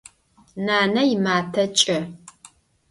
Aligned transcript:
Nane 0.65 1.01
yimate 1.09 1.63
ç'e. 1.77 1.97